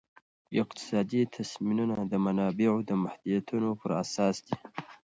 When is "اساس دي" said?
4.03-4.55